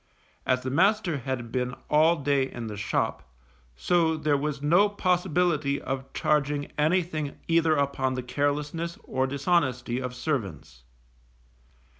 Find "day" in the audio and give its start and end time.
2.15-2.51